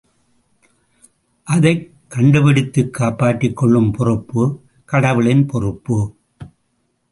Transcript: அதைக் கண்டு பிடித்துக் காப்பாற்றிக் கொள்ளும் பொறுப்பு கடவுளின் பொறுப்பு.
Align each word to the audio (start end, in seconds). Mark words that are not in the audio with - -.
அதைக் 1.43 1.93
கண்டு 2.07 2.43
பிடித்துக் 2.43 2.93
காப்பாற்றிக் 2.93 3.55
கொள்ளும் 3.55 3.91
பொறுப்பு 3.91 4.59
கடவுளின் 4.85 5.45
பொறுப்பு. 5.45 6.15